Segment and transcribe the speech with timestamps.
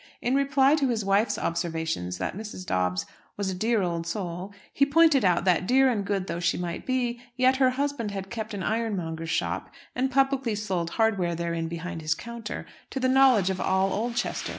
[0.19, 2.65] In reply to his wife's observations that Mrs.
[2.65, 3.05] Dobbs
[3.37, 6.87] was a "dear old soul," he pointed out that, dear and good though she might
[6.87, 12.01] be, yet her husband had kept an ironmonger's shop, and publicly sold hardware therein behind
[12.01, 14.49] his counter, to the knowledge of all Oldchester.